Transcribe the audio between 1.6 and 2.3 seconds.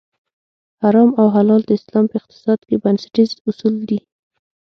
د اسلام په